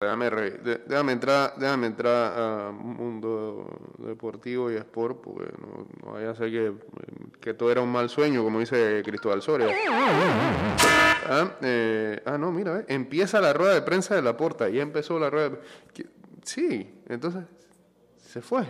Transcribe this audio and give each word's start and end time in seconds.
Déjame, 0.00 0.30
re- 0.30 0.60
déjame 0.86 1.10
entrar, 1.10 1.54
déjame 1.56 1.88
entrar 1.88 2.32
a 2.38 2.70
Mundo 2.70 3.66
Deportivo 3.98 4.70
y 4.70 4.76
Sport, 4.76 5.20
porque 5.20 5.52
no, 5.60 5.88
no 6.06 6.12
vaya 6.12 6.30
a 6.30 6.34
ser 6.36 6.52
que, 6.52 6.72
que 7.40 7.52
todo 7.52 7.72
era 7.72 7.80
un 7.80 7.90
mal 7.90 8.08
sueño, 8.08 8.44
como 8.44 8.60
dice 8.60 9.02
Cristóbal 9.04 9.42
Soria. 9.42 9.74
Ah, 11.28 11.50
eh, 11.62 12.22
ah, 12.26 12.38
no, 12.38 12.52
mira, 12.52 12.74
ve, 12.74 12.84
empieza 12.86 13.40
la 13.40 13.52
rueda 13.52 13.74
de 13.74 13.82
prensa 13.82 14.14
de 14.14 14.22
la 14.22 14.36
porta, 14.36 14.68
ya 14.68 14.82
empezó 14.82 15.18
la 15.18 15.30
rueda 15.30 15.48
de... 15.48 15.58
¿Qué? 15.92 16.06
Sí, 16.44 16.94
entonces 17.08 17.42
se 18.24 18.40
fue. 18.40 18.66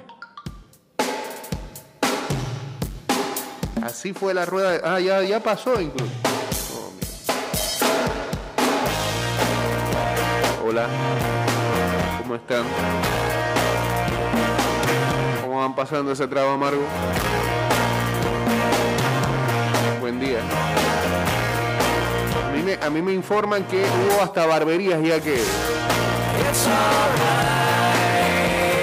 Así 3.82 4.14
fue 4.14 4.32
la 4.32 4.46
rueda 4.46 4.70
de... 4.72 4.80
Ah, 4.82 4.98
ya, 4.98 5.22
ya 5.22 5.40
pasó 5.42 5.78
incluso. 5.78 6.10
Hola, 10.68 10.86
¿cómo 12.20 12.34
están? 12.34 12.62
¿Cómo 15.40 15.60
van 15.60 15.74
pasando 15.74 16.12
ese 16.12 16.28
trago 16.28 16.50
amargo? 16.50 16.82
Buen 19.98 20.20
día. 20.20 20.40
A 22.46 22.52
mí, 22.52 22.62
me, 22.62 22.74
a 22.74 22.90
mí 22.90 23.00
me 23.00 23.14
informan 23.14 23.64
que 23.64 23.78
hubo 23.78 24.20
hasta 24.22 24.44
barberías 24.44 25.02
ya 25.02 25.18
que 25.22 25.42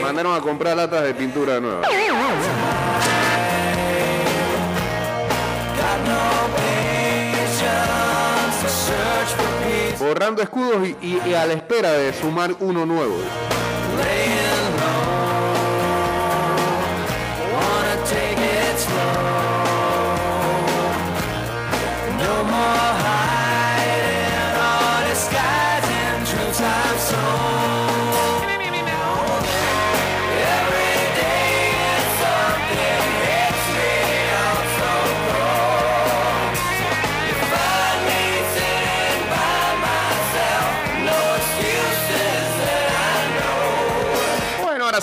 mandaron 0.02 0.36
a 0.36 0.42
comprar 0.42 0.76
latas 0.76 1.04
de 1.04 1.14
pintura 1.14 1.60
nuevas. 1.60 1.88
Borrando 10.00 10.42
escudos 10.42 10.88
y, 11.02 11.34
a 11.34 11.46
la 11.46 11.54
espera 11.54 11.94
de 11.94 12.14
sumar 12.14 12.56
uno 12.60 12.86
nuevo. 12.86 13.16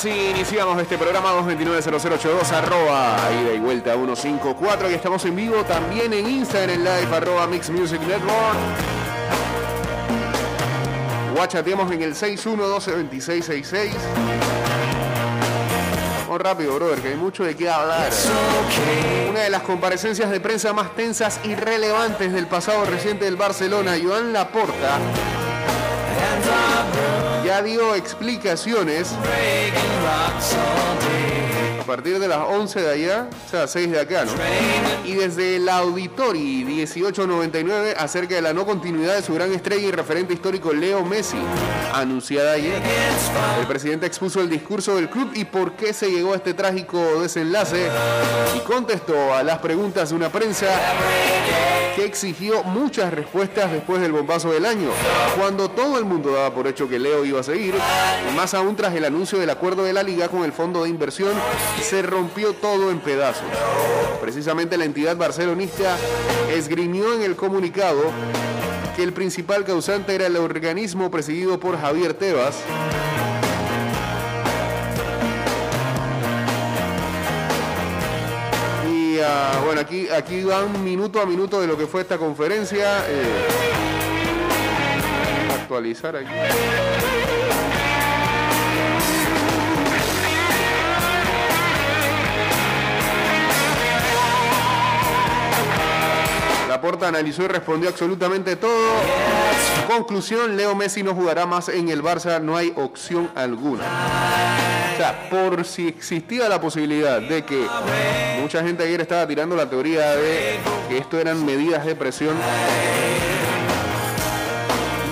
Bueno, 0.03 0.17
ahora 0.17 0.27
sí 0.27 0.31
iniciamos 0.31 0.81
este 0.81 0.99
programa 0.99 1.33
229-0082 1.33 2.51
arroba 2.53 3.17
ida 3.41 3.53
y 3.55 3.59
vuelta 3.61 3.95
154 3.95 4.91
y 4.91 4.95
estamos 4.95 5.25
en 5.25 5.37
vivo 5.37 5.63
también 5.65 6.13
en 6.13 6.29
Instagram 6.29 6.79
live 6.79 7.17
arroba 7.17 7.47
Mix 7.47 7.71
Music 7.71 8.01
Network. 8.01 8.59
Guachateamos 11.35 11.93
en 11.93 12.03
el 12.03 12.15
61122666. 12.15 13.93
Vamos 16.23 16.41
rápido, 16.41 16.75
brother, 16.77 17.01
que 17.01 17.09
hay 17.09 17.17
mucho 17.17 17.45
de 17.45 17.55
qué 17.55 17.69
hablar. 17.69 18.11
Una 19.31 19.41
de 19.41 19.51
las 19.51 19.63
comparecencias 19.63 20.31
de 20.31 20.41
prensa 20.41 20.73
más 20.73 20.97
tensas 20.97 21.39
y 21.45 21.55
relevantes 21.55 22.33
del 22.33 22.47
pasado 22.47 22.85
reciente 22.87 23.27
del 23.27 23.37
Barcelona, 23.37 23.97
Joan 24.03 24.33
Laporta, 24.33 24.99
ya 27.53 27.61
dio 27.61 27.95
explicaciones 27.95 29.15
partir 31.93 32.19
de 32.19 32.27
las 32.27 32.39
11 32.49 32.81
de 32.81 32.91
allá, 32.91 33.29
o 33.47 33.51
sea, 33.51 33.67
6 33.69 33.91
de 33.91 34.01
acá, 34.01 34.25
¿no? 34.25 34.33
Y 35.05 35.13
desde 35.13 35.57
el 35.57 35.69
Auditori 35.69 36.65
1899 36.65 37.95
acerca 37.99 38.35
de 38.35 38.41
la 38.41 38.55
no 38.55 38.65
continuidad 38.65 39.17
de 39.17 39.21
su 39.21 39.35
gran 39.35 39.53
estrella 39.53 39.89
y 39.89 39.91
referente 39.91 40.33
histórico 40.33 40.73
Leo 40.73 41.05
Messi, 41.05 41.37
anunciada 41.93 42.53
ayer. 42.53 42.81
El 43.61 43.67
presidente 43.67 44.07
expuso 44.07 44.41
el 44.41 44.49
discurso 44.49 44.97
del 44.97 45.11
club 45.11 45.33
y 45.35 45.45
por 45.45 45.73
qué 45.73 45.93
se 45.93 46.11
llegó 46.11 46.33
a 46.33 46.37
este 46.37 46.55
trágico 46.55 47.21
desenlace 47.21 47.91
y 48.57 48.61
contestó 48.61 49.35
a 49.35 49.43
las 49.43 49.59
preguntas 49.59 50.09
de 50.09 50.17
una 50.17 50.31
prensa 50.33 50.69
que 51.95 52.07
exigió 52.07 52.63
muchas 52.63 53.13
respuestas 53.13 53.71
después 53.71 54.01
del 54.01 54.13
bombazo 54.13 54.51
del 54.51 54.65
año, 54.65 54.89
cuando 55.39 55.69
todo 55.69 55.99
el 55.99 56.07
mundo 56.07 56.33
daba 56.33 56.55
por 56.55 56.67
hecho 56.67 56.89
que 56.89 56.99
Leo 56.99 57.25
iba 57.25 57.41
a 57.41 57.43
seguir, 57.43 57.75
más 58.35 58.55
aún 58.55 58.77
tras 58.77 58.95
el 58.95 59.05
anuncio 59.05 59.39
del 59.39 59.51
acuerdo 59.51 59.85
de 59.85 59.93
la 59.93 60.03
liga 60.03 60.29
con 60.29 60.43
el 60.45 60.53
fondo 60.53 60.85
de 60.85 60.89
inversión, 60.89 61.33
se 61.83 62.03
rompió 62.03 62.53
todo 62.55 62.91
en 62.91 63.01
pedazos. 63.01 63.45
Precisamente 64.21 64.77
la 64.77 64.85
entidad 64.85 65.17
barcelonista 65.17 65.97
esgrimió 66.51 67.15
en 67.15 67.23
el 67.23 67.37
comunicado 67.37 68.03
que 68.97 69.03
el 69.03 69.13
principal 69.13 69.65
causante 69.65 70.15
era 70.15 70.27
el 70.27 70.37
organismo 70.37 71.11
presidido 71.11 71.59
por 71.59 71.81
Javier 71.81 72.15
Tebas, 72.15 72.57
Y 78.91 79.19
ah, 79.21 79.61
bueno, 79.65 79.81
aquí, 79.81 80.09
aquí 80.09 80.43
van 80.43 80.83
minuto 80.83 81.21
a 81.21 81.27
minuto 81.27 81.61
de 81.61 81.67
lo 81.67 81.77
que 81.77 81.87
fue 81.87 82.01
esta 82.01 82.19
conferencia. 82.19 83.05
eh, 83.09 83.73
actualizar 85.61 86.17
aquí. 86.17 87.02
Laporta 96.83 97.07
analizó 97.07 97.45
y 97.45 97.47
respondió 97.47 97.91
absolutamente 97.91 98.57
todo. 98.57 98.89
Conclusión, 99.87 100.57
Leo 100.57 100.75
Messi 100.75 101.05
no 101.05 101.15
jugará 101.15 101.47
más 101.47 101.69
en 101.69 101.89
el 101.91 102.03
Barça, 102.03 102.41
no 102.41 102.57
hay 102.57 102.73
opción 102.75 103.31
alguna. 103.37 103.85
O 104.93 104.97
sea, 104.97 105.29
por 105.31 105.65
si 105.65 105.87
existía 105.87 106.49
la 106.49 106.61
posibilidad 106.61 107.21
de 107.21 107.45
que 107.45 107.69
mucha 108.41 108.65
gente 108.65 108.83
ayer 108.83 109.01
estaba 109.01 109.29
tirando 109.29 109.55
la 109.55 109.71
teoría 109.71 110.17
de 110.17 110.59
que 110.89 110.99
esto 110.99 111.21
eran 111.21 111.47
medidas 111.47 111.87
de 111.87 111.95
presión 111.95 112.35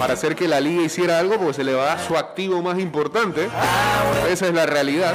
para 0.00 0.14
hacer 0.14 0.34
que 0.34 0.48
la 0.48 0.59
liga 0.59 0.82
hiciera 0.82 1.20
algo 1.20 1.36
porque 1.36 1.54
se 1.54 1.62
le 1.62 1.75
va 1.75 1.97
su 2.04 2.16
activo 2.16 2.60
más 2.62 2.80
importante. 2.80 3.48
Esa 4.28 4.48
es 4.48 4.54
la 4.54 4.66
realidad. 4.66 5.14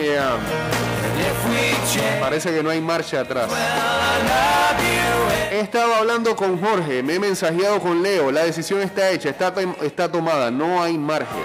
Eh, 0.00 0.18
parece 2.20 2.52
que 2.52 2.62
no 2.62 2.70
hay 2.70 2.80
marcha 2.80 3.20
atrás. 3.20 3.48
He 5.50 5.60
estado 5.60 5.94
hablando 5.94 6.34
con 6.34 6.60
Jorge, 6.60 7.02
me 7.02 7.14
he 7.14 7.18
mensajeado 7.18 7.78
con 7.80 8.02
Leo, 8.02 8.32
la 8.32 8.44
decisión 8.44 8.80
está 8.80 9.10
hecha, 9.10 9.28
está, 9.28 9.52
está 9.82 10.10
tomada, 10.10 10.50
no 10.50 10.82
hay 10.82 10.96
margen. 10.96 11.42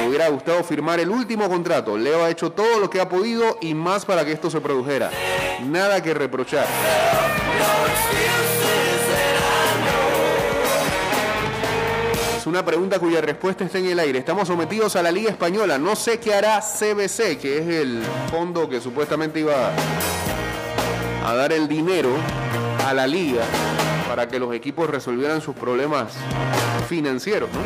Me 0.00 0.08
hubiera 0.08 0.28
gustado 0.28 0.64
firmar 0.64 0.98
el 0.98 1.10
último 1.10 1.48
contrato. 1.48 1.96
Leo 1.96 2.24
ha 2.24 2.30
hecho 2.30 2.50
todo 2.50 2.80
lo 2.80 2.90
que 2.90 3.00
ha 3.00 3.08
podido 3.08 3.58
y 3.60 3.74
más 3.74 4.04
para 4.04 4.24
que 4.24 4.32
esto 4.32 4.50
se 4.50 4.60
produjera. 4.60 5.10
Nada 5.64 6.02
que 6.02 6.14
reprochar. 6.14 6.66
Es 12.40 12.46
una 12.46 12.64
pregunta 12.64 12.98
cuya 12.98 13.20
respuesta 13.20 13.64
está 13.64 13.76
en 13.76 13.88
el 13.88 13.98
aire. 13.98 14.18
Estamos 14.18 14.48
sometidos 14.48 14.96
a 14.96 15.02
la 15.02 15.12
Liga 15.12 15.28
Española. 15.28 15.76
No 15.76 15.94
sé 15.94 16.18
qué 16.18 16.32
hará 16.32 16.62
CBC, 16.62 17.36
que 17.38 17.58
es 17.58 17.68
el 17.68 18.02
fondo 18.30 18.66
que 18.66 18.80
supuestamente 18.80 19.40
iba 19.40 19.70
a 21.22 21.34
dar 21.34 21.52
el 21.52 21.68
dinero 21.68 22.08
a 22.86 22.94
la 22.94 23.06
liga 23.06 23.42
para 24.08 24.26
que 24.26 24.38
los 24.38 24.54
equipos 24.54 24.88
resolvieran 24.88 25.42
sus 25.42 25.54
problemas 25.54 26.14
financieros. 26.88 27.50
¿no? 27.52 27.60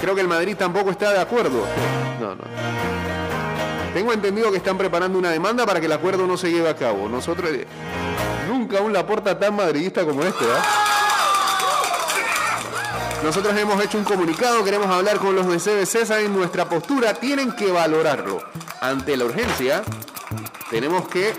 Creo 0.00 0.16
que 0.16 0.22
el 0.22 0.28
Madrid 0.28 0.56
tampoco 0.58 0.90
está 0.90 1.12
de 1.12 1.20
acuerdo. 1.20 1.64
No, 2.20 2.34
no. 2.34 2.42
Tengo 3.94 4.12
entendido 4.12 4.50
que 4.50 4.56
están 4.56 4.76
preparando 4.76 5.20
una 5.20 5.30
demanda 5.30 5.64
para 5.64 5.78
que 5.78 5.86
el 5.86 5.92
acuerdo 5.92 6.26
no 6.26 6.36
se 6.36 6.50
lleve 6.50 6.68
a 6.68 6.74
cabo. 6.74 7.08
Nosotros 7.08 7.48
eh, 7.52 7.64
nunca 8.48 8.80
un 8.80 8.92
Laporta 8.92 9.38
tan 9.38 9.54
madridista 9.54 10.04
como 10.04 10.24
este, 10.24 10.46
¿ah? 10.46 10.79
Nosotros 13.22 13.54
hemos 13.58 13.84
hecho 13.84 13.98
un 13.98 14.04
comunicado, 14.04 14.64
queremos 14.64 14.88
hablar 14.88 15.18
con 15.18 15.36
los 15.36 15.46
de 15.46 15.58
CBC, 15.58 16.06
saben 16.06 16.32
nuestra 16.34 16.68
postura, 16.68 17.14
tienen 17.14 17.52
que 17.52 17.70
valorarlo. 17.70 18.42
Ante 18.80 19.16
la 19.16 19.26
urgencia, 19.26 19.82
tenemos 20.70 21.06
que 21.06 21.34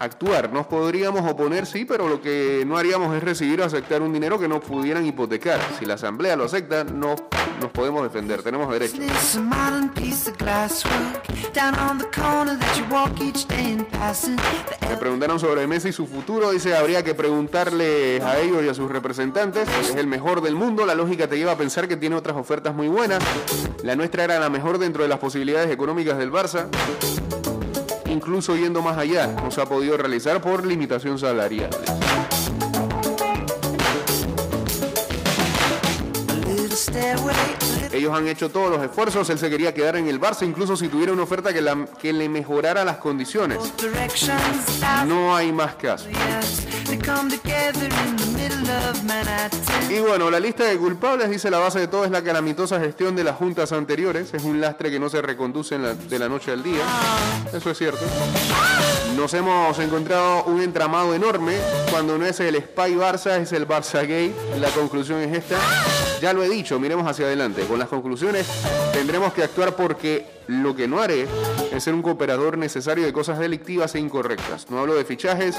actuar. 0.00 0.52
Nos 0.52 0.66
podríamos 0.66 1.30
oponer, 1.30 1.66
sí, 1.66 1.84
pero 1.84 2.08
lo 2.08 2.20
que 2.20 2.64
no 2.66 2.76
haríamos 2.76 3.14
es 3.14 3.22
recibir 3.22 3.60
o 3.60 3.64
aceptar 3.64 4.02
un 4.02 4.12
dinero 4.12 4.38
que 4.38 4.48
no 4.48 4.60
pudieran 4.60 5.06
hipotecar. 5.06 5.60
Si 5.78 5.84
la 5.84 5.94
Asamblea 5.94 6.36
lo 6.36 6.44
acepta, 6.44 6.84
no 6.84 7.14
nos 7.60 7.70
podemos 7.70 8.02
defender, 8.02 8.42
tenemos 8.42 8.70
derecho. 8.72 8.96
Me 14.88 14.96
preguntaron 14.96 15.38
sobre 15.38 15.66
Messi 15.66 15.88
y 15.88 15.92
su 15.92 16.06
futuro, 16.06 16.50
dice, 16.50 16.74
habría 16.74 17.04
que 17.04 17.14
preguntarle 17.14 18.22
a 18.22 18.38
ellos 18.38 18.64
y 18.64 18.68
a 18.68 18.74
sus 18.74 18.90
representantes, 18.90 19.68
es 19.82 19.94
el 19.94 20.06
mejor 20.06 20.40
del 20.40 20.54
mundo, 20.54 20.86
la 20.86 20.94
lógica 20.94 21.28
te 21.28 21.36
lleva 21.36 21.52
a 21.52 21.58
pensar 21.58 21.86
que 21.86 21.98
tiene 21.98 22.16
otras 22.16 22.36
ofertas 22.36 22.74
muy 22.74 22.88
buenas, 22.88 23.22
la 23.82 23.94
nuestra 23.96 24.24
era 24.24 24.40
la 24.40 24.48
mejor 24.48 24.78
dentro 24.78 25.02
de 25.02 25.10
las 25.10 25.18
posibilidades 25.18 25.70
económicas 25.70 26.16
del 26.16 26.32
Barça 26.32 26.68
incluso 28.10 28.56
yendo 28.56 28.82
más 28.82 28.98
allá, 28.98 29.26
no 29.26 29.50
se 29.50 29.60
ha 29.60 29.66
podido 29.66 29.96
realizar 29.96 30.40
por 30.40 30.66
limitación 30.66 31.18
salarial. 31.18 31.70
Ellos 37.92 38.16
han 38.16 38.28
hecho 38.28 38.50
todos 38.50 38.70
los 38.70 38.82
esfuerzos, 38.82 39.28
él 39.30 39.38
se 39.38 39.50
quería 39.50 39.74
quedar 39.74 39.96
en 39.96 40.08
el 40.08 40.20
Barça, 40.20 40.46
incluso 40.46 40.76
si 40.76 40.88
tuviera 40.88 41.12
una 41.12 41.22
oferta 41.22 41.52
que, 41.52 41.86
que 42.00 42.12
le 42.12 42.28
mejorara 42.28 42.84
las 42.84 42.96
condiciones. 42.98 43.58
No 45.06 45.34
hay 45.34 45.52
más 45.52 45.74
caso. 45.74 46.06
Y 49.90 49.98
bueno, 49.98 50.30
la 50.30 50.38
lista 50.38 50.64
de 50.64 50.76
culpables, 50.76 51.28
dice 51.30 51.50
la 51.50 51.58
base 51.58 51.80
de 51.80 51.88
todo, 51.88 52.04
es 52.04 52.10
la 52.10 52.22
calamitosa 52.22 52.78
gestión 52.78 53.16
de 53.16 53.24
las 53.24 53.36
juntas 53.36 53.72
anteriores. 53.72 54.32
Es 54.34 54.44
un 54.44 54.60
lastre 54.60 54.90
que 54.90 55.00
no 55.00 55.08
se 55.08 55.20
reconduce 55.20 55.78
de 55.78 56.18
la 56.18 56.28
noche 56.28 56.52
al 56.52 56.62
día. 56.62 56.82
Eso 57.52 57.70
es 57.70 57.78
cierto. 57.78 58.04
Nos 59.16 59.34
hemos 59.34 59.78
encontrado 59.78 60.44
un 60.44 60.62
entramado 60.62 61.14
enorme. 61.14 61.56
Cuando 61.90 62.16
no 62.18 62.24
es 62.24 62.38
el 62.40 62.56
Spy 62.56 62.94
Barça, 62.94 63.40
es 63.40 63.52
el 63.52 63.66
Barça 63.66 64.06
Gay. 64.06 64.34
La 64.60 64.68
conclusión 64.70 65.20
es 65.20 65.36
esta. 65.36 65.58
Ya 66.20 66.32
lo 66.32 66.42
he 66.42 66.48
dicho, 66.48 66.78
miremos 66.78 67.06
hacia 67.06 67.26
adelante. 67.26 67.64
Con 67.66 67.78
las 67.78 67.88
conclusiones 67.88 68.46
tendremos 68.92 69.32
que 69.32 69.42
actuar 69.42 69.74
porque 69.74 70.26
lo 70.46 70.76
que 70.76 70.86
no 70.86 71.00
haré 71.00 71.26
ser 71.80 71.94
un 71.94 72.02
cooperador 72.02 72.58
necesario 72.58 73.04
de 73.04 73.12
cosas 73.12 73.38
delictivas 73.38 73.94
e 73.94 73.98
incorrectas. 73.98 74.70
No 74.70 74.78
hablo 74.78 74.94
de 74.94 75.04
fichajes. 75.04 75.56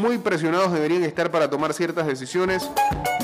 Muy 0.00 0.18
presionados 0.18 0.72
deberían 0.72 1.02
estar 1.02 1.30
para 1.30 1.50
tomar 1.50 1.74
ciertas 1.74 2.06
decisiones. 2.06 2.70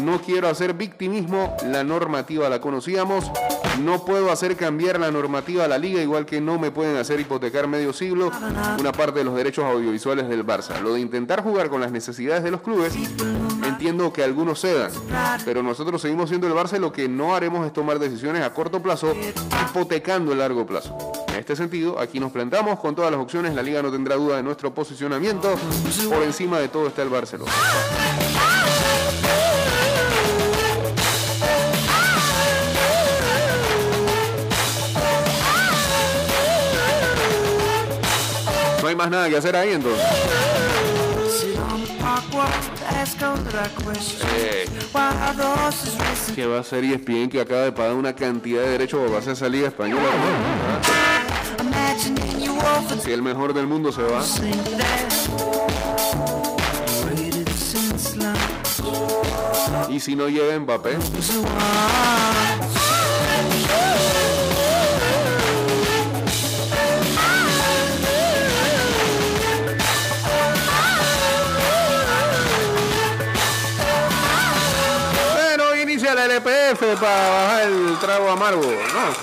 No 0.03 0.21
quiero 0.21 0.49
hacer 0.49 0.75
victimismo. 0.75 1.57
La 1.67 1.85
normativa 1.85 2.49
la 2.49 2.61
conocíamos. 2.61 3.31
No 3.83 4.05
puedo 4.05 4.31
hacer 4.31 4.57
cambiar 4.57 5.01
la 5.01 5.11
normativa 5.11 5.65
a 5.65 5.69
la 5.69 5.79
liga, 5.79 6.01
igual 6.01 6.27
que 6.27 6.41
no 6.41 6.59
me 6.59 6.71
pueden 6.71 6.97
hacer 6.97 7.19
hipotecar 7.21 7.67
medio 7.67 7.93
siglo 7.93 8.31
una 8.79 8.93
parte 8.93 9.19
de 9.19 9.25
los 9.25 9.35
derechos 9.35 9.65
audiovisuales 9.65 10.29
del 10.29 10.47
Barça. 10.47 10.81
Lo 10.81 10.95
de 10.95 11.01
intentar 11.01 11.43
jugar 11.43 11.69
con 11.71 11.81
las 11.81 11.91
necesidades 11.91 12.45
de 12.45 12.51
los 12.51 12.63
clubes, 12.63 12.95
entiendo 13.85 14.15
que 14.15 14.25
algunos 14.25 14.63
cedan, 14.63 14.91
pero 15.45 15.63
nosotros 15.63 16.01
seguimos 16.01 16.31
siendo 16.31 16.47
el 16.47 16.55
Barça 16.55 16.79
y 16.79 16.81
lo 16.81 16.91
que 16.91 17.07
no 17.07 17.35
haremos 17.35 17.67
es 17.67 17.73
tomar 17.75 17.99
decisiones 17.99 18.43
a 18.43 18.55
corto 18.55 18.81
plazo, 18.81 19.15
hipotecando 19.63 20.33
el 20.33 20.39
largo 20.39 20.65
plazo. 20.65 20.97
En 21.29 21.35
este 21.35 21.55
sentido, 21.55 22.01
aquí 22.01 22.19
nos 22.19 22.33
plantamos 22.33 22.81
con 22.81 22.95
todas 22.95 23.11
las 23.11 23.21
opciones, 23.21 23.55
la 23.55 23.63
liga 23.63 23.83
no 23.83 23.93
tendrá 23.93 24.17
duda 24.17 24.37
de 24.39 24.43
nuestro 24.43 24.73
posicionamiento, 24.73 25.55
por 26.09 26.23
encima 26.23 26.59
de 26.61 26.69
todo 26.69 26.87
está 26.87 27.03
el 27.03 27.11
Barcelona. 27.11 27.53
No 38.81 38.89
hay 38.89 38.97
más 38.97 39.11
nada 39.11 39.29
que 39.29 39.37
hacer 39.37 39.55
ahí 39.55 39.73
entonces. 39.73 40.03
Eh, 44.37 44.67
¿Qué 46.35 46.47
va 46.47 46.57
a 46.57 46.61
hacer 46.61 46.85
ESPN 46.85 47.29
que 47.29 47.41
acaba 47.41 47.63
de 47.63 47.73
pagar 47.73 47.95
una 47.95 48.15
cantidad 48.15 48.63
de 48.63 48.71
derechos 48.71 49.07
para 49.07 49.19
hacer 49.19 49.37
salida 49.37 49.69
española? 49.69 50.09
Si 53.03 53.13
el 53.13 53.21
mejor 53.21 53.53
del 53.53 53.67
mundo 53.67 53.93
se 53.93 54.03
va. 54.03 54.25
Y 59.91 60.01
si 60.01 60.17
no 60.17 60.29
llega 60.29 60.59
Mbappé. 60.59 60.97
Para 77.01 77.29
bajar 77.29 77.63
el 77.63 77.99
trago 77.99 78.31
amargo, 78.31 78.63
¿no? 78.63 79.15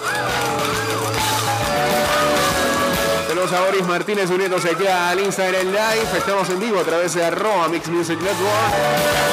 Saludos 3.27 3.53
a 3.53 3.61
Boris 3.61 3.87
Martínez 3.87 4.29
uniéndose 4.29 4.71
aquí 4.71 4.85
al 4.85 5.19
Instagram 5.21 5.67
Live. 5.67 6.17
Estamos 6.17 6.49
en 6.49 6.59
vivo 6.59 6.79
a 6.79 6.83
través 6.83 7.13
de 7.15 7.23
arroba 7.23 7.69
Mix 7.69 7.87
Music 7.87 8.19
Network. 8.19 9.31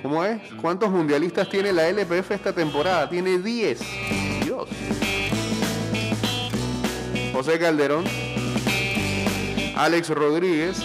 ¿Cómo 0.00 0.24
es? 0.24 0.40
¿Cuántos 0.60 0.90
mundialistas 0.90 1.48
tiene 1.50 1.72
la 1.72 1.88
LPF 1.88 2.30
esta 2.30 2.52
temporada? 2.52 3.08
Tiene 3.08 3.38
10. 3.38 3.80
Dios. 4.44 4.68
José 7.32 7.58
Calderón, 7.58 8.04
Alex 9.76 10.10
Rodríguez, 10.10 10.76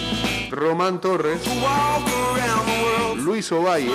Román 0.50 1.00
Torres, 1.00 1.40
Luis 3.16 3.50
Ovalle, 3.52 3.92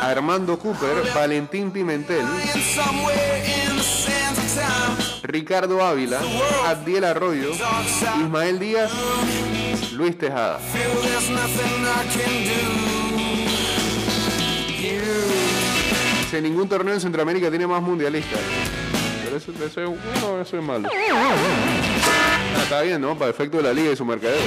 Armando 0.00 0.58
Cooper, 0.58 1.02
Valentín 1.14 1.70
Pimentel, 1.70 2.24
Ricardo 5.22 5.84
Ávila, 5.84 6.20
Abdiel 6.66 7.04
Arroyo, 7.04 7.50
Ismael 8.20 8.58
Díaz, 8.58 8.90
Luis 9.92 10.16
Tejada. 10.18 10.58
Si 16.30 16.40
ningún 16.40 16.68
torneo 16.68 16.94
en 16.94 17.00
Centroamérica 17.00 17.50
tiene 17.50 17.66
más 17.66 17.82
mundialistas 17.82 18.40
eso, 19.36 19.94
eso 20.40 20.56
es 20.56 20.62
malo. 20.62 20.88
Está 22.62 22.82
bien, 22.82 23.00
¿no? 23.00 23.18
Para 23.18 23.30
efecto 23.30 23.58
de 23.58 23.64
la 23.64 23.72
liga 23.72 23.92
y 23.92 23.96
su 23.96 24.04
mercadeo. 24.04 24.38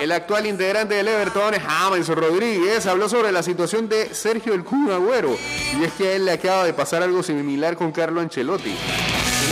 El 0.00 0.12
actual 0.12 0.46
integrante 0.46 0.94
del 0.94 1.08
Everton, 1.08 1.54
James 1.54 2.08
Rodríguez, 2.08 2.86
habló 2.86 3.08
sobre 3.08 3.32
la 3.32 3.42
situación 3.42 3.88
de 3.88 4.14
Sergio 4.14 4.54
el 4.54 4.64
Kun 4.64 4.90
Agüero. 4.90 5.36
Y 5.78 5.84
es 5.84 5.92
que 5.92 6.08
a 6.08 6.12
él 6.16 6.26
le 6.26 6.32
acaba 6.32 6.64
de 6.64 6.74
pasar 6.74 7.02
algo 7.02 7.22
similar 7.22 7.76
con 7.76 7.92
Carlo 7.92 8.20
Ancelotti. 8.20 8.74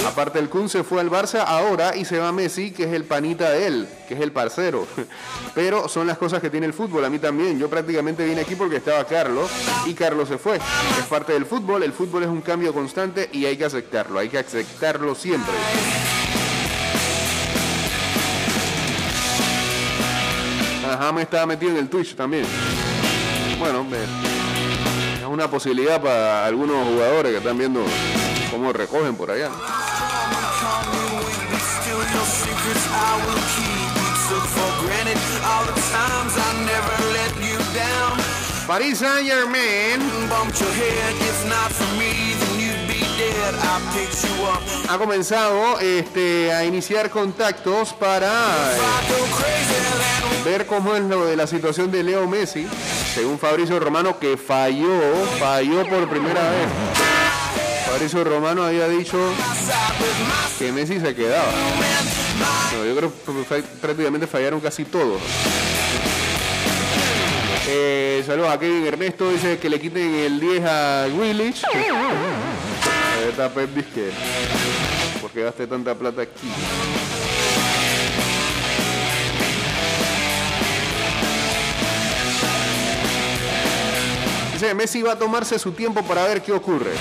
Aparte 0.06 0.38
el 0.38 0.48
Kun 0.48 0.68
se 0.68 0.82
fue 0.82 1.00
al 1.00 1.10
Barça 1.10 1.44
ahora 1.46 1.96
y 1.96 2.04
se 2.04 2.18
va 2.18 2.32
Messi, 2.32 2.72
que 2.72 2.84
es 2.84 2.92
el 2.92 3.04
panita 3.04 3.50
de 3.50 3.66
él, 3.66 3.88
que 4.08 4.14
es 4.14 4.20
el 4.20 4.32
parcero. 4.32 4.86
Pero 5.54 5.88
son 5.88 6.06
las 6.06 6.18
cosas 6.18 6.40
que 6.40 6.50
tiene 6.50 6.66
el 6.66 6.72
fútbol, 6.72 7.04
a 7.04 7.10
mí 7.10 7.18
también. 7.18 7.58
Yo 7.58 7.70
prácticamente 7.70 8.24
vine 8.24 8.40
aquí 8.42 8.56
porque 8.56 8.76
estaba 8.76 9.04
Carlos 9.04 9.50
y 9.86 9.94
Carlos 9.94 10.28
se 10.28 10.38
fue. 10.38 10.56
Es 10.56 11.06
parte 11.08 11.32
del 11.32 11.46
fútbol, 11.46 11.82
el 11.82 11.92
fútbol 11.92 12.24
es 12.24 12.28
un 12.28 12.40
cambio 12.40 12.74
constante 12.74 13.28
y 13.32 13.46
hay 13.46 13.56
que 13.56 13.64
aceptarlo, 13.64 14.18
hay 14.18 14.28
que 14.28 14.38
aceptarlo 14.38 15.14
siempre. 15.14 15.54
Ajá, 20.90 21.12
me 21.12 21.22
estaba 21.22 21.46
metido 21.46 21.72
en 21.72 21.78
el 21.78 21.88
Twitch 21.88 22.14
también. 22.14 22.44
Bueno, 23.58 23.86
es 23.92 25.26
una 25.26 25.48
posibilidad 25.48 26.02
para 26.02 26.44
algunos 26.44 26.86
jugadores 26.86 27.32
que 27.32 27.38
están 27.38 27.56
viendo 27.56 27.82
cómo 28.50 28.72
recogen 28.72 29.16
por 29.16 29.30
allá. 29.30 29.50
Paris 38.66 38.98
Saint 38.98 39.28
Germain 39.28 40.00
ha 44.88 44.98
comenzado 44.98 45.80
este, 45.80 46.52
a 46.52 46.64
iniciar 46.64 47.10
contactos 47.10 47.92
para 47.94 48.28
eh, 48.28 48.80
ver 50.44 50.66
cómo 50.66 50.94
es 50.94 51.02
lo 51.02 51.26
de 51.26 51.36
la 51.36 51.46
situación 51.46 51.90
de 51.90 52.04
Leo 52.04 52.28
Messi, 52.28 52.66
según 53.14 53.38
Fabricio 53.38 53.80
Romano 53.80 54.18
que 54.18 54.36
falló, 54.36 55.26
falló 55.38 55.86
por 55.88 56.08
primera 56.08 56.48
vez. 56.50 56.68
Fabricio 57.86 58.24
Romano 58.24 58.62
había 58.62 58.88
dicho 58.88 59.18
que 60.58 60.72
Messi 60.72 61.00
se 61.00 61.14
quedaba. 61.14 61.52
Yo 62.84 62.96
creo 62.96 63.12
que 63.12 63.62
prácticamente 63.80 64.26
fallaron 64.26 64.60
casi 64.60 64.84
todos. 64.84 65.20
Eh, 67.68 68.22
saludos 68.26 68.50
a 68.50 68.58
Kevin 68.58 68.86
Ernesto, 68.86 69.30
dice 69.30 69.58
que 69.58 69.68
le 69.70 69.80
quiten 69.80 70.14
el 70.14 70.40
10 70.40 70.64
a 70.64 71.06
que 73.92 74.10
porque 75.20 75.42
gaste 75.42 75.66
tanta 75.66 75.94
plata 75.94 76.22
aquí. 76.22 76.48
Dice 84.52 84.74
Messi 84.74 85.02
va 85.02 85.12
a 85.12 85.18
tomarse 85.18 85.58
su 85.58 85.72
tiempo 85.72 86.02
para 86.02 86.24
ver 86.24 86.42
qué 86.42 86.52
ocurre. 86.52 86.92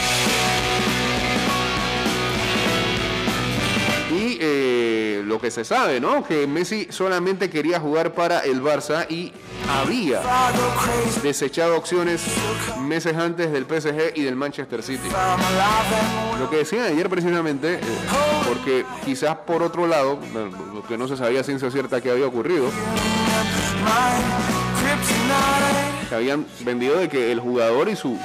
Lo 5.32 5.40
que 5.40 5.50
se 5.50 5.64
sabe, 5.64 6.02
¿no? 6.02 6.26
Que 6.26 6.46
Messi 6.46 6.88
solamente 6.90 7.50
quería 7.50 7.80
jugar 7.80 8.14
para 8.14 8.40
el 8.42 8.62
Barça 8.62 9.10
y 9.10 9.32
había 9.70 10.22
desechado 11.24 11.78
opciones 11.78 12.22
meses 12.82 13.16
antes 13.16 13.50
del 13.50 13.64
PSG 13.64 14.12
y 14.16 14.24
del 14.24 14.36
Manchester 14.36 14.84
City. 14.84 15.08
Lo 16.38 16.50
que 16.50 16.58
decían 16.58 16.84
ayer 16.84 17.10
precisamente, 17.10 17.76
eh, 17.76 17.80
porque 18.46 18.86
quizás 19.06 19.38
por 19.38 19.64
otro 19.64 19.88
lado, 19.88 20.20
lo 20.74 20.84
que 20.84 20.98
no 20.98 21.08
se 21.08 21.16
sabía 21.16 21.46
ciencia 21.46 21.72
cierta 21.72 22.02
que 22.02 22.12
había 22.12 22.28
ocurrido, 22.28 22.66
que 26.10 26.16
habían 26.16 26.46
vendido 26.60 26.98
de 26.98 27.08
que 27.08 27.32
el 27.32 27.40
jugador 27.40 27.88
y 27.88 27.96
su 27.96 28.20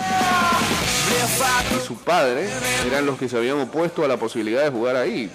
y 1.76 1.86
su 1.86 1.96
padre 1.96 2.48
eran 2.86 3.06
los 3.06 3.18
que 3.18 3.28
se 3.28 3.36
habían 3.36 3.60
opuesto 3.60 4.04
a 4.04 4.08
la 4.08 4.16
posibilidad 4.16 4.62
de 4.62 4.70
jugar 4.70 4.96
ahí. 4.96 5.30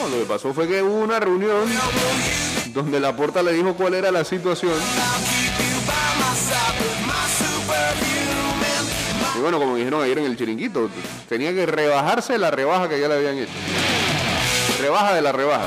No, 0.00 0.08
lo 0.08 0.22
que 0.22 0.28
pasó 0.28 0.52
fue 0.52 0.68
que 0.68 0.82
hubo 0.82 1.00
una 1.00 1.20
reunión 1.20 1.68
donde 2.72 3.00
la 3.00 3.14
porta 3.14 3.42
le 3.42 3.52
dijo 3.52 3.74
cuál 3.74 3.94
era 3.94 4.10
la 4.10 4.24
situación 4.24 4.72
y 9.36 9.40
bueno, 9.40 9.58
como 9.58 9.76
dijeron 9.76 10.02
ayer 10.02 10.18
en 10.18 10.26
el 10.26 10.36
chiringuito, 10.36 10.88
tenía 11.28 11.52
que 11.52 11.66
rebajarse 11.66 12.38
la 12.38 12.50
rebaja 12.50 12.88
que 12.88 13.00
ya 13.00 13.08
le 13.08 13.14
habían 13.14 13.38
hecho. 13.38 13.52
Rebaja 14.80 15.14
de 15.14 15.22
la 15.22 15.32
rebaja. 15.32 15.66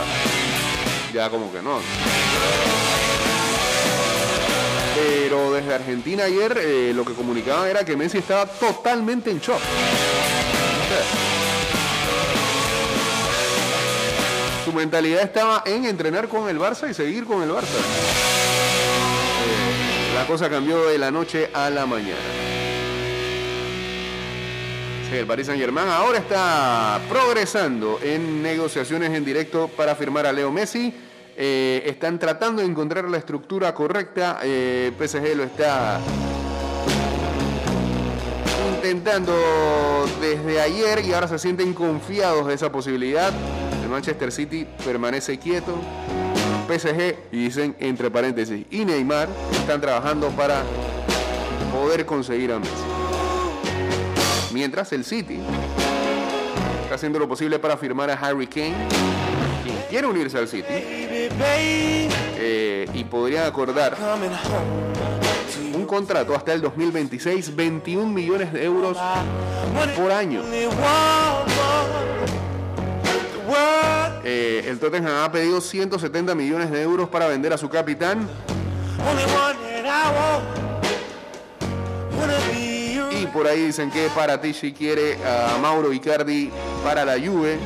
Ya 1.14 1.30
como 1.30 1.52
que 1.52 1.62
no. 1.62 1.80
Pero 4.98 5.54
desde 5.54 5.76
Argentina 5.76 6.24
ayer 6.24 6.58
eh, 6.60 6.92
lo 6.96 7.06
que 7.06 7.14
comunicaban 7.14 7.70
era 7.70 7.86
que 7.86 7.96
Messi 7.96 8.18
estaba 8.18 8.48
totalmente 8.48 9.30
en 9.30 9.40
shock. 9.40 9.60
Su 14.66 14.74
mentalidad 14.74 15.22
estaba 15.22 15.62
en 15.68 15.86
entrenar 15.86 16.28
con 16.28 16.50
el 16.50 16.58
Barça 16.58 16.90
y 16.90 16.96
seguir 16.96 17.26
con 17.26 17.44
el 17.44 17.52
Barça. 17.52 17.78
La 20.16 20.26
cosa 20.26 20.50
cambió 20.50 20.88
de 20.88 20.98
la 20.98 21.12
noche 21.12 21.52
a 21.54 21.70
la 21.70 21.86
mañana. 21.86 22.18
el 25.12 25.26
Paris 25.28 25.46
Saint 25.46 25.62
Germain 25.62 25.88
ahora 25.88 26.18
está 26.18 27.00
progresando 27.08 28.00
en 28.02 28.42
negociaciones 28.42 29.12
en 29.14 29.24
directo 29.24 29.68
para 29.68 29.96
firmar 29.96 30.26
a 30.26 30.34
Leo 30.34 30.52
Messi. 30.52 30.92
Eh, 31.40 31.84
están 31.86 32.18
tratando 32.18 32.64
de 32.64 32.68
encontrar 32.68 33.06
la 33.06 33.18
estructura 33.18 33.72
correcta. 33.76 34.40
Eh, 34.42 34.92
PSG 34.98 35.36
lo 35.36 35.44
está 35.44 36.00
intentando 38.74 39.34
desde 40.20 40.60
ayer 40.60 41.06
y 41.06 41.14
ahora 41.14 41.28
se 41.28 41.38
sienten 41.38 41.76
confiados 41.76 42.48
de 42.48 42.56
esa 42.56 42.72
posibilidad. 42.72 43.32
El 43.84 43.90
Manchester 43.90 44.32
City 44.32 44.66
permanece 44.84 45.38
quieto. 45.38 45.78
PSG 46.68 47.16
y 47.32 47.44
dicen 47.44 47.76
entre 47.80 48.10
paréntesis 48.10 48.66
y 48.72 48.84
Neymar 48.84 49.30
están 49.52 49.80
trabajando 49.80 50.30
para 50.32 50.64
poder 51.72 52.08
conseguir 52.08 52.52
a 52.52 52.58
Messi. 52.58 52.74
Mientras 54.54 54.92
el 54.92 55.06
City 55.06 55.40
está 56.82 56.96
haciendo 56.96 57.20
lo 57.20 57.28
posible 57.28 57.60
para 57.60 57.78
firmar 57.78 58.10
a 58.10 58.16
Harry 58.16 58.48
Kane, 58.48 58.76
quien 59.64 59.78
quiere 59.90 60.08
unirse 60.08 60.38
al 60.40 60.48
City, 60.48 61.07
eh, 62.38 62.88
y 62.94 63.04
podría 63.04 63.46
acordar 63.46 63.98
un 65.74 65.86
contrato 65.86 66.36
hasta 66.36 66.54
el 66.54 66.62
2026, 66.62 67.56
21 67.56 68.08
millones 68.08 68.54
de 68.54 68.64
euros 68.64 68.98
por 69.96 70.12
año. 70.12 70.44
Eh, 74.24 74.66
el 74.68 74.78
Tottenham 74.80 75.24
ha 75.24 75.32
pedido 75.32 75.62
170 75.62 76.36
millones 76.36 76.70
de 76.70 76.82
euros 76.82 77.08
para 77.10 77.28
vender 77.28 77.54
a 77.54 77.58
su 77.58 77.70
capitán. 77.70 78.28
Y 83.20 83.26
por 83.28 83.48
ahí 83.48 83.68
dicen 83.68 83.90
que 83.90 84.10
Paratici 84.14 84.74
quiere 84.74 85.18
a 85.26 85.58
Mauro 85.60 85.94
Icardi 85.94 86.52
para 86.84 87.06
la 87.06 87.14
Juve 87.14 87.58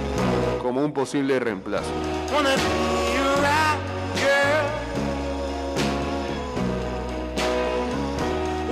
como 0.62 0.86
un 0.86 0.94
posible 0.94 1.40
reemplazo. 1.40 1.90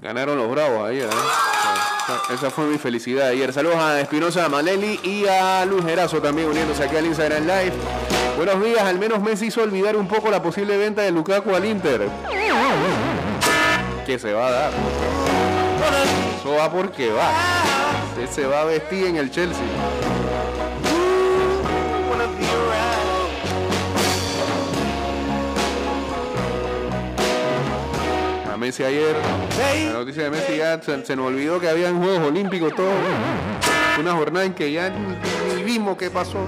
Ganaron 0.00 0.38
los 0.38 0.48
bravos 0.48 0.88
ayer, 0.88 1.08
¿eh? 1.08 2.32
Esa 2.32 2.50
fue 2.50 2.66
mi 2.66 2.78
felicidad 2.78 3.28
ayer. 3.28 3.52
Saludos 3.52 3.78
a 3.78 4.00
Espinosa 4.00 4.48
Maleli 4.48 5.00
y 5.02 5.26
a 5.26 5.64
Luis 5.64 5.84
Gerazo 5.84 6.22
también 6.22 6.48
uniéndose 6.48 6.84
aquí 6.84 6.94
al 6.94 7.06
Instagram 7.06 7.42
Live. 7.42 7.72
Buenos 8.36 8.62
días, 8.62 8.82
al 8.82 9.00
menos 9.00 9.20
Messi 9.20 9.46
hizo 9.46 9.60
olvidar 9.60 9.96
un 9.96 10.06
poco 10.06 10.30
la 10.30 10.40
posible 10.40 10.76
venta 10.76 11.02
de 11.02 11.10
Lukaku 11.10 11.52
al 11.52 11.64
Inter. 11.64 12.08
Que 14.06 14.20
se 14.20 14.32
va 14.34 14.46
a 14.46 14.50
dar. 14.52 14.72
Eso 16.38 16.54
va 16.54 16.70
porque 16.70 17.10
va. 17.10 17.32
se 18.30 18.46
va 18.46 18.60
a 18.60 18.64
vestir 18.66 19.06
en 19.06 19.16
el 19.16 19.32
Chelsea. 19.32 20.23
Messi 28.64 28.82
ayer, 28.82 29.14
la 29.88 29.92
noticia 29.92 30.22
de 30.22 30.30
Messi 30.30 30.56
ya 30.56 30.80
se, 30.80 31.16
nos 31.16 31.26
olvidó 31.26 31.60
que 31.60 31.68
habían 31.68 32.02
Juegos 32.02 32.28
Olímpicos 32.28 32.74
todo. 32.74 32.92
Una 34.00 34.14
jornada 34.14 34.46
en 34.46 34.54
que 34.54 34.72
ya 34.72 34.88
ni 34.88 35.62
vimos 35.62 35.98
qué 35.98 36.08
pasó. 36.08 36.38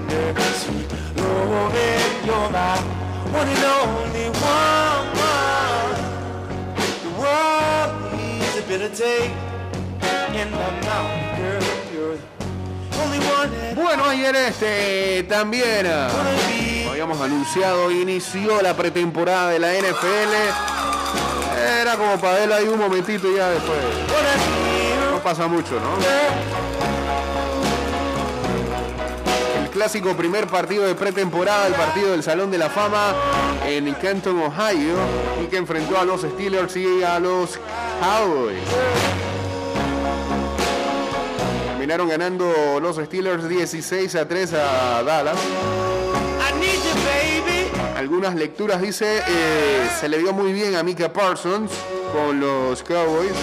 Bueno, 13.75 14.05
ayer 14.05 14.35
este 14.35 15.23
también 15.29 15.85
ah, 15.85 16.09
habíamos 16.89 17.21
anunciado, 17.21 17.91
inició 17.91 18.59
la 18.63 18.75
pretemporada 18.75 19.51
de 19.51 19.59
la 19.59 19.71
NFL. 19.73 20.76
Era 21.81 21.95
como 21.95 22.19
para 22.19 22.43
él 22.43 22.51
ahí 22.51 22.67
un 22.67 22.79
momentito 22.79 23.27
y 23.29 23.35
ya 23.35 23.49
después. 23.49 23.79
No 25.11 25.19
pasa 25.19 25.47
mucho, 25.47 25.79
¿no? 25.79 26.47
clásico 29.77 30.17
primer 30.17 30.47
partido 30.47 30.87
de 30.87 30.95
pretemporada, 30.95 31.67
el 31.67 31.73
partido 31.73 32.09
del 32.09 32.23
Salón 32.23 32.49
de 32.49 32.57
la 32.57 32.67
Fama 32.67 33.13
en 33.63 33.93
Canton, 33.93 34.41
Ohio, 34.41 34.95
y 35.43 35.45
que 35.45 35.57
enfrentó 35.57 35.99
a 35.99 36.03
los 36.03 36.21
Steelers 36.21 36.75
y 36.77 37.03
a 37.03 37.19
los 37.19 37.59
Cowboys. 38.01 38.57
Terminaron 41.67 42.09
ganando 42.09 42.79
los 42.81 42.97
Steelers 42.97 43.47
16 43.47 44.15
a 44.15 44.27
3 44.27 44.53
a 44.53 45.03
Dallas. 45.03 45.37
Algunas 47.97 48.35
lecturas 48.35 48.79
dice, 48.79 49.23
eh, 49.27 49.89
se 49.99 50.07
le 50.07 50.19
dio 50.19 50.31
muy 50.31 50.53
bien 50.53 50.75
a 50.75 50.83
Mika 50.83 51.11
Parsons 51.11 51.71
con 52.13 52.39
los 52.39 52.83
Cowboys. 52.83 53.33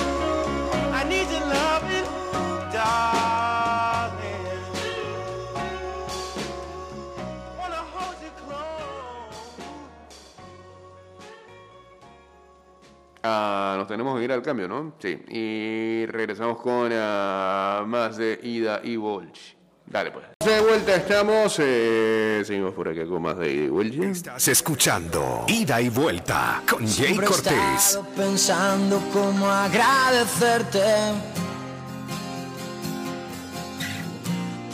Ah, 13.25 13.75
nos 13.77 13.89
tenemos 13.89 14.17
que 14.19 14.25
ir 14.25 14.31
al 14.31 14.43
cambio, 14.43 14.69
¿no? 14.69 14.95
Sí. 15.01 15.19
Y 15.31 16.07
regresamos 16.07 16.61
con 16.61 16.93
ah, 16.93 17.83
más 17.89 18.17
de 18.19 18.39
ida 18.41 18.81
y 18.85 18.95
Volch. 18.95 19.64
Dale, 19.87 20.11
pues. 20.11 20.25
De 20.45 20.61
vuelta 20.61 20.97
estamos. 20.97 21.57
Eh, 21.59 22.43
seguimos 22.45 22.75
por 22.75 22.89
acá 22.89 23.07
con 23.07 23.23
más 23.23 23.37
de 23.39 23.53
ida 23.53 23.65
y 23.65 23.69
Volch. 23.69 24.03
Estás 24.03 24.49
escuchando 24.49 25.45
Ida 25.47 25.81
y 25.81 25.89
Vuelta 25.89 26.63
con 26.69 26.87
Jay 26.87 27.17
Cortés. 27.17 27.99
pensando 28.17 29.01
cómo 29.13 29.49
agradecerte 29.51 30.81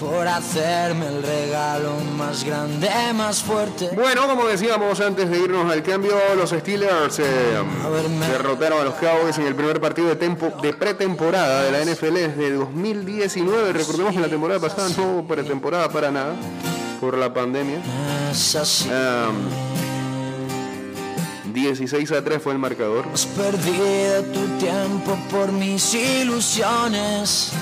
por 0.00 0.26
hacerme 0.26 1.07
el 1.09 1.23
regalo 1.23 1.92
más 2.16 2.42
grande, 2.42 2.88
más 3.14 3.42
fuerte. 3.42 3.90
Bueno, 3.95 4.26
como 4.26 4.47
decíamos 4.47 4.99
antes 5.00 5.28
de 5.28 5.38
irnos 5.38 5.71
al 5.71 5.83
cambio, 5.83 6.14
los 6.37 6.50
Steelers 6.50 7.19
eh, 7.19 7.25
derrotaron 8.30 8.80
a 8.80 8.85
los 8.85 8.95
Cowboys 8.95 9.37
en 9.38 9.47
el 9.47 9.54
primer 9.54 9.78
partido 9.78 10.09
de, 10.09 10.16
tempo, 10.16 10.50
de 10.62 10.73
pretemporada 10.73 11.64
de 11.64 11.73
la 11.73 11.85
NFL 11.85 12.14
desde 12.14 12.52
2019. 12.52 13.75
Recordemos 13.75 14.14
que 14.14 14.21
la 14.21 14.28
temporada 14.28 14.59
pasada 14.59 14.88
no 14.97 15.12
hubo 15.12 15.28
pretemporada 15.28 15.90
para 15.90 16.11
nada 16.11 16.35
por 16.99 17.19
la 17.19 17.33
pandemia. 17.33 17.80
16 21.52 22.12
a 22.12 22.25
3 22.25 22.42
fue 22.42 22.52
el 22.52 22.59
marcador. 22.59 23.07
Has 23.12 23.26
perdido 23.26 24.23
tu 24.33 24.47
tiempo 24.59 25.19
por 25.30 25.52
mis 25.52 25.95
ilusiones. 25.95 27.52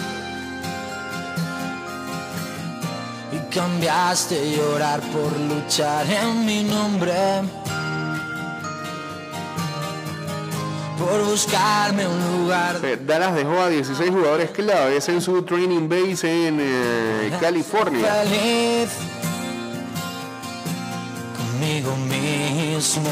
Cambiaste 3.52 4.56
llorar 4.56 5.00
por 5.00 5.38
luchar 5.38 6.06
en 6.06 6.44
mi 6.44 6.62
nombre. 6.64 7.14
Por 10.98 11.24
buscarme 11.24 12.06
un 12.06 12.42
lugar. 12.42 12.80
Dallas 13.06 13.34
dejó 13.34 13.60
a 13.60 13.68
16 13.68 14.10
jugadores 14.10 14.50
claves 14.50 15.08
en 15.08 15.22
su 15.22 15.42
training 15.42 15.88
base 15.88 16.48
en 16.48 16.58
eh, 16.60 17.32
California. 17.40 18.04
Feliz 18.24 18.90
conmigo 21.36 21.96
mismo. 21.96 23.10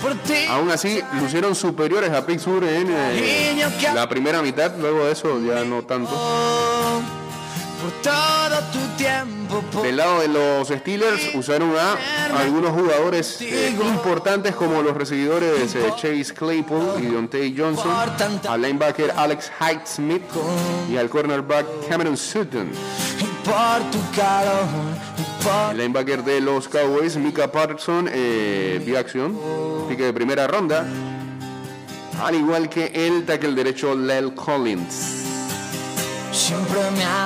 Por 0.00 0.14
ti. 0.22 0.46
Aún 0.48 0.70
así, 0.70 1.00
lucieron 1.20 1.54
superiores 1.54 2.10
a 2.10 2.26
Pittsburgh 2.26 2.64
en 2.64 2.88
eh, 2.90 3.66
la 3.94 4.08
primera 4.08 4.42
mitad. 4.42 4.72
Luego 4.78 5.04
de 5.06 5.12
eso, 5.12 5.40
ya 5.40 5.64
no 5.64 5.82
tanto. 5.82 6.10
Tu 8.72 8.78
tiempo. 8.96 9.82
Del 9.82 9.96
lado 9.96 10.20
de 10.20 10.28
los 10.28 10.68
Steelers 10.68 11.34
usaron 11.34 11.74
a 11.76 11.96
algunos 12.38 12.72
jugadores 12.72 13.40
eh, 13.42 13.76
importantes 13.78 14.54
como 14.54 14.82
los 14.82 14.96
recibidores 14.96 15.74
eh, 15.74 15.92
Chase 15.96 16.34
Claypool 16.34 17.02
y 17.02 17.06
Deontay 17.06 17.54
Johnson, 17.56 17.90
al 18.48 18.62
linebacker 18.62 19.12
Alex 19.16 19.50
Hyde 19.60 19.86
Smith 19.86 20.22
y 20.90 20.96
al 20.96 21.08
cornerback 21.08 21.66
Cameron 21.88 22.16
Sutton. 22.16 22.70
El 25.70 25.76
linebacker 25.76 26.24
de 26.24 26.40
los 26.40 26.68
Cowboys, 26.68 27.16
Mika 27.16 27.50
Patterson, 27.52 28.08
eh, 28.12 28.82
vía 28.84 29.00
acción, 29.00 29.38
pique 29.88 30.04
de 30.04 30.12
primera 30.12 30.46
ronda, 30.46 30.86
al 32.22 32.34
igual 32.34 32.68
que 32.68 32.90
el 32.94 33.26
tackle 33.26 33.54
derecho 33.54 33.94
Lel 33.94 34.34
Collins. 34.34 35.23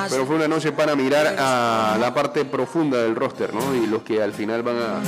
Pero 0.09 0.25
fue 0.25 0.35
una 0.35 0.47
noche 0.47 0.71
para 0.71 0.95
mirar 0.95 1.35
a 1.37 1.97
la 1.99 2.13
parte 2.13 2.45
profunda 2.45 2.97
del 2.99 3.15
roster, 3.15 3.53
¿no? 3.53 3.75
Y 3.75 3.87
los 3.87 4.03
que 4.03 4.21
al 4.21 4.33
final 4.33 4.63
van 4.63 4.77
a. 4.77 5.01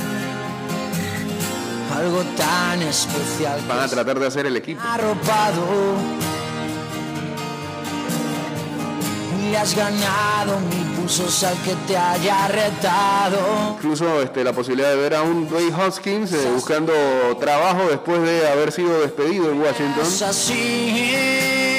Algo 1.96 2.22
tan 2.36 2.82
especial. 2.82 3.60
Van 3.68 3.80
a 3.80 3.88
tratar 3.88 4.18
de 4.18 4.26
hacer 4.26 4.46
el 4.46 4.56
equipo. 4.56 4.82
Arropado. 4.82 5.96
Y 9.50 9.54
has 9.54 9.76
ganado 9.76 10.60
mi 10.60 10.96
pulso 10.96 11.24
al 11.46 11.56
que 11.62 11.74
te 11.86 11.96
haya 11.96 12.48
retado. 12.48 13.74
Incluso 13.76 14.22
este, 14.22 14.44
la 14.44 14.52
posibilidad 14.52 14.90
de 14.90 14.96
ver 14.96 15.14
a 15.14 15.22
un 15.22 15.48
Dwayne 15.48 15.74
Hoskins 15.74 16.32
eh, 16.32 16.50
buscando 16.54 16.92
trabajo 17.38 17.82
después 17.90 18.22
de 18.22 18.48
haber 18.48 18.72
sido 18.72 19.00
despedido 19.00 19.50
en 19.50 19.60
Washington. 19.60 20.02
Es 20.02 20.22
así, 20.22 21.62
por 21.62 21.71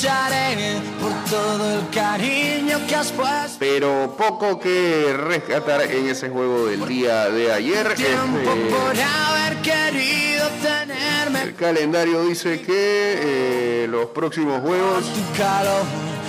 ti 0.00 0.06
por 1.00 1.12
todo 1.30 1.78
el 1.78 1.88
cariño 1.90 2.78
que 2.86 2.94
has 2.96 3.10
puesto. 3.12 3.56
Pero 3.58 4.14
poco 4.16 4.58
que 4.60 5.14
rescatar 5.16 5.82
en 5.82 6.08
ese 6.08 6.28
juego 6.28 6.66
del 6.66 6.86
día 6.86 7.30
de 7.30 7.52
ayer. 7.52 7.86
Este, 7.92 8.12
el 11.42 11.54
calendario 11.54 12.24
dice 12.24 12.60
que 12.60 12.74
eh, 12.74 13.86
los 13.88 14.06
próximos 14.06 14.60
juegos. 14.60 15.04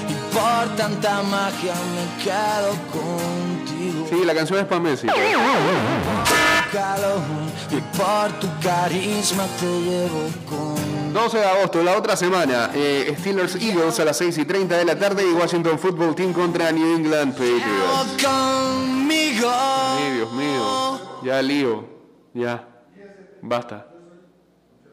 y 0.08 0.14
por 0.34 0.76
tanta 0.78 1.22
magia 1.24 1.74
me 1.96 2.24
quedo 2.24 2.72
contigo. 2.92 4.08
Sí, 4.10 4.24
la 4.26 4.34
canción 4.34 4.60
es 4.60 4.66
para 4.66 4.82
Messi. 4.82 5.08
y 7.70 7.82
por 7.98 8.32
tu 8.40 8.48
carisma 8.62 9.46
te 9.60 9.66
llevo 9.66 10.30
contigo. 10.50 10.87
12 11.14 11.38
de 11.38 11.46
agosto, 11.46 11.84
la 11.84 11.98
otra 11.98 12.16
semana, 12.16 12.72
eh, 12.74 13.16
Steelers 13.20 13.56
Eagles 13.56 14.00
a 14.00 14.06
las 14.06 14.18
6 14.18 14.38
y 14.38 14.46
30 14.46 14.78
de 14.78 14.86
la 14.86 14.98
tarde 14.98 15.24
y 15.28 15.34
Washington 15.34 15.80
Football 15.80 16.16
Team 16.16 16.34
contra 16.34 16.72
New 16.72 16.96
England 16.96 17.34
Patriots. 17.34 18.24
Conmigo. 18.24 19.50
Ay, 19.52 20.14
Dios 20.14 20.32
mío. 20.34 21.00
Ya 21.24 21.42
lío. 21.42 21.86
Ya. 22.34 22.68
Basta. 23.42 23.88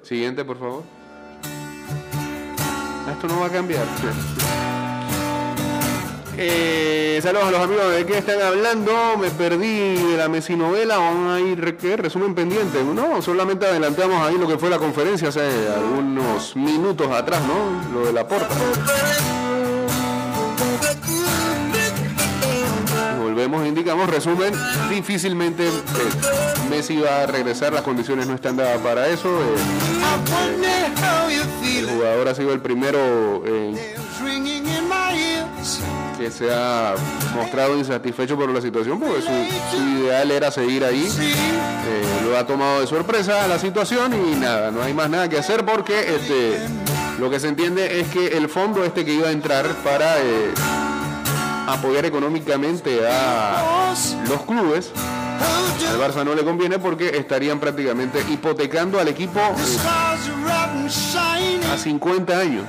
Siguiente, 0.02 0.44
por 0.44 0.58
favor. 0.58 0.82
Esto 3.10 3.28
no 3.28 3.40
va 3.40 3.46
a 3.46 3.50
cambiar. 3.50 3.84
Eh, 6.36 7.20
saludos 7.22 7.46
a 7.46 7.50
los 7.52 7.60
amigos 7.60 7.92
de 7.92 8.06
qué 8.06 8.18
están 8.18 8.40
hablando. 8.42 8.92
Me 9.20 9.30
perdí 9.30 9.94
de 9.94 10.16
la 10.16 10.28
mesinovela. 10.28 10.98
Van 10.98 11.28
a 11.28 11.40
ir, 11.40 11.76
¿qué? 11.76 11.96
Resumen 11.96 12.34
pendiente. 12.34 12.82
No, 12.82 13.22
solamente 13.22 13.66
adelantamos 13.66 14.20
ahí 14.26 14.36
lo 14.36 14.48
que 14.48 14.58
fue 14.58 14.68
la 14.68 14.78
conferencia 14.78 15.28
hace 15.28 15.68
algunos 15.68 16.56
minutos 16.56 17.08
atrás, 17.10 17.40
¿no? 17.42 17.92
Lo 18.00 18.06
de 18.06 18.12
la 18.12 18.26
porta. 18.26 18.54
Volvemos, 23.20 23.66
indicamos, 23.66 24.10
resumen. 24.10 24.52
Difícilmente 24.90 25.68
eh, 25.68 25.70
Messi 26.68 26.96
va 26.96 27.22
a 27.22 27.26
regresar. 27.26 27.72
Las 27.72 27.82
condiciones 27.82 28.26
no 28.26 28.34
están 28.34 28.56
dadas 28.56 28.78
para 28.78 29.06
eso. 29.06 29.28
Eh, 29.28 29.54
el 31.78 31.86
jugador 31.90 32.28
ha 32.28 32.34
sido 32.34 32.52
el 32.52 32.60
primero 32.60 33.44
en 33.46 33.93
que 36.24 36.30
se 36.30 36.50
ha 36.50 36.94
mostrado 37.34 37.76
insatisfecho 37.76 38.34
por 38.34 38.48
la 38.48 38.62
situación, 38.62 38.98
porque 38.98 39.20
su, 39.20 39.76
ideal 39.76 40.30
era 40.30 40.50
seguir 40.50 40.82
ahí. 40.82 41.06
Eh, 41.20 42.02
lo 42.24 42.38
ha 42.38 42.46
tomado 42.46 42.80
de 42.80 42.86
sorpresa 42.86 43.46
la 43.46 43.58
situación 43.58 44.14
y 44.14 44.34
nada, 44.36 44.70
no 44.70 44.82
hay 44.82 44.94
más 44.94 45.10
nada 45.10 45.28
que 45.28 45.38
hacer 45.38 45.66
porque 45.66 46.14
este, 46.16 46.58
lo 47.18 47.28
que 47.28 47.38
se 47.40 47.48
entiende 47.48 48.00
es 48.00 48.08
que 48.08 48.38
el 48.38 48.48
fondo 48.48 48.84
este 48.84 49.04
que 49.04 49.12
iba 49.12 49.28
a 49.28 49.32
entrar 49.32 49.66
para 49.84 50.18
eh, 50.18 50.54
apoyar 51.66 52.06
económicamente 52.06 53.00
a 53.06 53.92
los 54.26 54.40
clubes 54.42 54.92
al 55.90 55.98
Barça 55.98 56.24
no 56.24 56.34
le 56.34 56.42
conviene 56.42 56.78
porque 56.78 57.18
estarían 57.18 57.60
prácticamente 57.60 58.24
hipotecando 58.30 58.98
al 58.98 59.08
equipo 59.08 59.40
a 61.70 61.76
50 61.76 62.38
años 62.38 62.64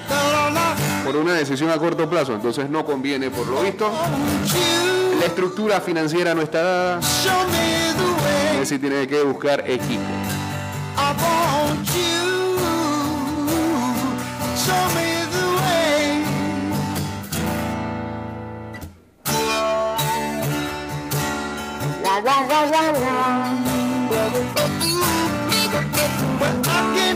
por 1.05 1.15
una 1.15 1.33
decisión 1.33 1.69
a 1.69 1.77
corto 1.77 2.09
plazo. 2.09 2.33
Entonces 2.33 2.69
no 2.69 2.83
conviene 2.83 3.29
por 3.29 3.45
lo 3.47 3.61
visto. 3.61 3.91
La 5.19 5.25
estructura 5.27 5.79
financiera 5.79 6.33
no 6.33 6.41
está 6.41 6.63
dada. 6.63 6.99
Messi 8.57 8.79
tiene 8.79 9.07
que 9.07 9.21
buscar 9.21 9.63
equipo. 9.69 10.03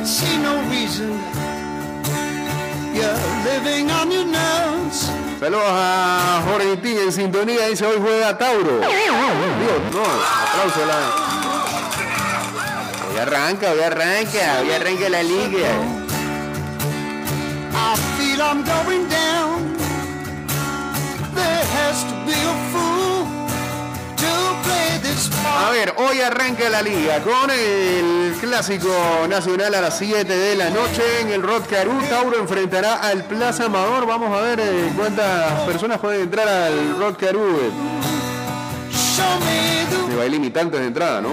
See 0.05 0.37
no 0.37 0.55
reason 0.69 1.38
Saludos 5.39 5.63
a 5.67 6.43
Jorge 6.45 7.03
en 7.03 7.11
sintonía. 7.11 7.67
Dice 7.67 7.85
hoy 7.85 7.97
juega 7.99 8.37
Tauro. 8.37 8.79
Dios, 8.81 8.91
no, 9.93 10.03
aplauso 10.03 10.85
la. 10.85 10.99
Hoy 13.09 13.17
arranca, 13.17 13.71
hoy 13.71 13.79
arranca, 13.79 14.59
hoy 14.61 14.71
arranca 14.71 15.09
la 15.09 15.23
liga. 15.23 15.69
I 17.73 17.95
feel 18.17 18.41
I'm 18.41 18.63
going 18.63 19.07
down. 19.09 19.77
There 21.33 21.65
has 21.77 22.03
to 22.03 22.13
be 22.25 22.33
a 22.33 22.53
fool 22.71 23.08
A 25.27 25.69
ver, 25.71 25.93
hoy 25.97 26.21
arranca 26.21 26.69
la 26.69 26.81
liga 26.81 27.21
con 27.21 27.51
el 27.51 28.37
clásico 28.39 28.87
nacional 29.27 29.75
a 29.75 29.81
las 29.81 29.97
7 29.97 30.23
de 30.23 30.55
la 30.55 30.69
noche 30.69 31.01
en 31.19 31.29
el 31.29 31.43
Rod 31.43 31.63
Caru. 31.69 31.99
Tauro 32.09 32.39
enfrentará 32.39 32.95
al 32.95 33.25
Plaza 33.25 33.65
Amador. 33.65 34.05
Vamos 34.05 34.33
a 34.37 34.41
ver 34.41 34.61
eh, 34.61 34.93
cuántas 34.95 35.59
personas 35.61 35.99
pueden 35.99 36.21
entrar 36.21 36.47
al 36.47 36.97
Rod 36.97 37.17
Caru. 37.17 37.59
Show 38.91 39.39
me 39.41 40.15
the 40.15 40.21
Hay 40.21 40.29
limitantes 40.29 40.79
de 40.79 40.87
entrada, 40.87 41.19
¿no? 41.19 41.31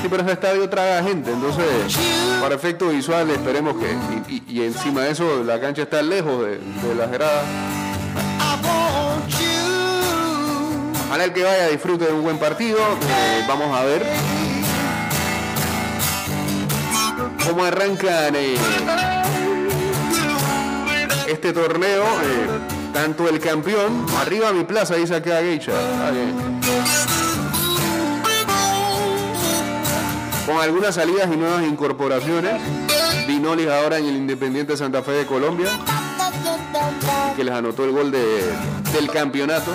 Sí, 0.00 0.06
pero 0.08 0.22
ese 0.22 0.32
estadio 0.32 0.68
traga 0.68 1.02
gente, 1.02 1.32
entonces 1.32 1.64
para 2.40 2.54
efecto 2.54 2.90
visual 2.90 3.28
esperemos 3.30 3.74
que... 3.76 4.42
Y 4.46 4.62
encima 4.62 5.02
de 5.02 5.10
eso 5.10 5.42
la 5.42 5.60
cancha 5.60 5.82
está 5.82 6.02
lejos 6.02 6.40
de, 6.44 6.58
de 6.58 6.94
las 6.94 7.10
gradas. 7.10 7.44
Ojalá 11.14 11.26
el 11.26 11.32
que 11.32 11.44
vaya 11.44 11.68
disfrute 11.68 12.06
de 12.06 12.12
un 12.12 12.24
buen 12.24 12.38
partido. 12.38 12.80
Vamos 13.46 13.72
a 13.72 13.84
ver 13.84 14.04
cómo 17.46 17.64
arrancan 17.64 18.34
eh, 18.34 18.56
este 21.28 21.52
torneo. 21.52 22.02
eh, 22.02 22.46
tanto 22.92 23.28
el 23.28 23.38
campeón, 23.38 24.04
arriba 24.18 24.52
mi 24.52 24.64
plaza, 24.64 24.96
dice 24.96 25.14
acá 25.14 25.38
Geisha. 25.38 25.72
Con 30.46 30.58
algunas 30.58 30.96
salidas 30.96 31.30
y 31.32 31.36
nuevas 31.36 31.62
incorporaciones. 31.62 32.60
Dinolis 33.28 33.68
ahora 33.68 33.98
en 33.98 34.06
el 34.06 34.16
Independiente 34.16 34.76
Santa 34.76 35.00
Fe 35.04 35.12
de 35.12 35.26
Colombia, 35.26 35.68
que 37.36 37.44
les 37.44 37.54
anotó 37.54 37.84
el 37.84 37.90
gol 37.92 38.10
de- 38.10 38.52
del 38.92 39.10
campeonato. 39.10 39.70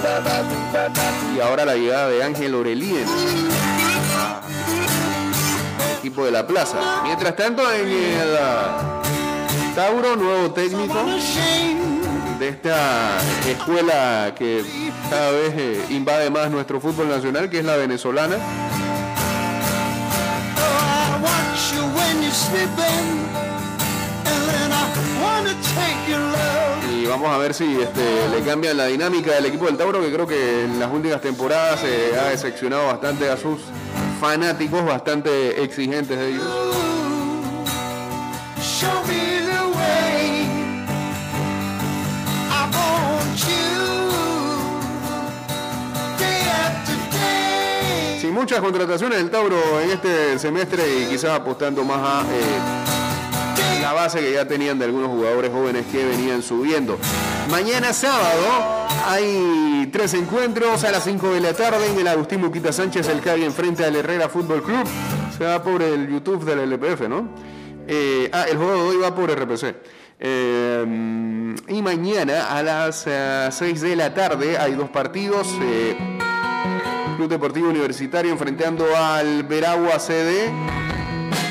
Y 1.36 1.39
ahora 1.41 1.65
la 1.65 1.76
llegada 1.76 2.08
de 2.10 2.24
Ángel 2.24 2.56
Orelien. 2.56 3.06
Equipo 6.00 6.26
de 6.26 6.32
la 6.32 6.48
plaza. 6.48 6.78
Mientras 7.04 7.36
tanto, 7.36 7.62
en 7.72 7.88
el 7.89 8.38
ah, 8.41 9.02
Tauro, 9.76 10.15
nuevo 10.15 10.52
técnico 10.52 10.93
de 12.39 12.48
esta 12.48 13.17
escuela 13.50 14.34
que 14.38 14.63
cada 15.10 15.32
vez 15.32 15.54
eh, 15.58 15.86
invade 15.89 16.30
más 16.30 16.50
nuestro 16.50 16.80
fútbol 16.80 17.10
nacional, 17.10 17.50
que 17.50 17.60
es 17.60 17.65
la 17.65 17.76
venezolana. 17.76 18.38
Vamos 27.10 27.30
a 27.30 27.38
ver 27.38 27.54
si 27.54 27.82
este, 27.82 28.30
le 28.30 28.41
cambian 28.41 28.78
la 28.78 28.86
dinámica 28.86 29.34
del 29.34 29.48
equipo 29.48 29.65
del 29.65 29.78
Tauro, 29.78 30.00
que 30.02 30.13
creo 30.13 30.28
que 30.28 30.65
en 30.65 30.80
las 30.80 30.91
últimas 30.93 31.19
temporadas 31.19 31.80
se 31.82 32.17
ha 32.17 32.30
decepcionado 32.30 32.86
bastante 32.88 33.30
a 33.30 33.36
sus 33.36 33.60
fanáticos, 34.19 34.86
bastante 34.86 35.63
exigentes 35.63 36.17
de 36.17 36.30
ellos. 36.30 36.43
Sin 48.22 48.34
muchas 48.34 48.60
contrataciones 48.60 49.17
del 49.17 49.32
Tauro 49.32 49.82
en 49.82 49.89
este 49.89 50.38
semestre 50.38 50.84
y 51.02 51.06
quizás 51.08 51.32
apostando 51.32 51.84
más 51.84 52.00
a 52.00 52.22
eh, 52.32 52.79
base 53.99 54.19
que 54.19 54.31
ya 54.33 54.47
tenían 54.47 54.79
de 54.79 54.85
algunos 54.85 55.09
jugadores 55.09 55.51
jóvenes 55.51 55.85
que 55.91 56.05
venían 56.05 56.41
subiendo. 56.41 56.97
Mañana 57.49 57.91
sábado 57.91 58.88
hay 59.07 59.89
tres 59.91 60.13
encuentros 60.13 60.83
a 60.83 60.91
las 60.91 61.03
5 61.03 61.33
de 61.33 61.41
la 61.41 61.53
tarde 61.53 61.88
en 61.88 61.99
el 61.99 62.07
Agustín 62.07 62.41
Muquita 62.41 62.71
Sánchez, 62.71 63.09
el 63.09 63.19
Cali 63.21 63.43
enfrente 63.43 63.83
al 63.83 63.95
Herrera 63.95 64.29
Fútbol 64.29 64.63
Club. 64.63 64.88
Se 65.38 65.43
va 65.43 65.62
por 65.62 65.81
el 65.81 66.09
YouTube 66.09 66.45
del 66.45 66.59
LPF, 66.71 67.07
¿no? 67.09 67.29
Eh, 67.88 68.29
ah, 68.31 68.45
el 68.49 68.57
juego 68.57 68.73
de 68.75 68.81
hoy 68.81 68.97
va 68.97 69.13
por 69.13 69.29
RPC. 69.31 69.75
Eh, 70.21 71.55
y 71.67 71.81
mañana 71.81 72.49
a 72.57 72.63
las 72.63 73.05
6 73.55 73.81
de 73.81 73.95
la 73.95 74.13
tarde 74.13 74.57
hay 74.57 74.75
dos 74.75 74.89
partidos. 74.89 75.47
eh, 75.62 75.95
Club 77.17 77.29
Deportivo 77.29 77.67
Universitario 77.67 78.31
enfrentando 78.31 78.85
al 78.95 79.43
Veragua 79.43 79.99
CD. 79.99 80.49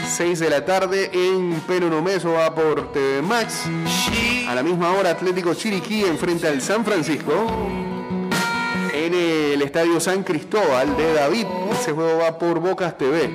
6 0.08 0.40
de 0.40 0.50
la 0.50 0.64
tarde 0.64 1.10
en 1.12 1.60
Peronomeso 1.66 2.32
va 2.32 2.54
por 2.54 2.92
TV 2.92 3.20
Max. 3.20 3.64
A 4.48 4.54
la 4.54 4.62
misma 4.62 4.92
hora 4.92 5.10
Atlético 5.10 5.54
Chiriquí 5.54 6.04
enfrenta 6.04 6.48
al 6.48 6.62
San 6.62 6.84
Francisco. 6.84 7.46
En 8.92 9.14
el 9.14 9.60
Estadio 9.60 10.00
San 10.00 10.24
Cristóbal 10.24 10.96
de 10.96 11.12
David. 11.12 11.46
Ese 11.72 11.92
juego 11.92 12.18
va 12.18 12.38
por 12.38 12.58
Bocas 12.58 12.96
TV. 12.96 13.30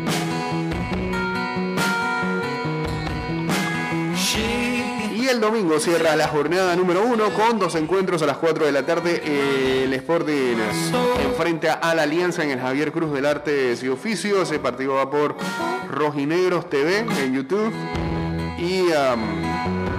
El 5.34 5.42
domingo 5.42 5.80
cierra 5.80 6.16
la 6.16 6.28
jornada 6.28 6.76
número 6.76 7.04
uno 7.04 7.32
con 7.34 7.58
dos 7.58 7.74
encuentros 7.74 8.22
a 8.22 8.28
las 8.28 8.38
4 8.38 8.68
de 8.68 8.72
la 8.72 8.86
tarde. 8.86 9.84
El 9.84 9.92
Sporting 9.94 10.58
enfrenta 11.26 11.74
a 11.74 11.96
la 11.96 12.04
Alianza 12.04 12.44
en 12.44 12.52
el 12.52 12.60
Javier 12.60 12.92
Cruz 12.92 13.12
del 13.12 13.26
Artes 13.26 13.82
y 13.82 13.90
Oficio. 13.90 14.44
Ese 14.44 14.60
partido 14.60 14.94
va 14.94 15.10
por 15.10 15.36
Rojinegros 15.90 16.70
TV 16.70 17.00
en 17.00 17.34
YouTube. 17.34 17.74
Y, 18.60 18.90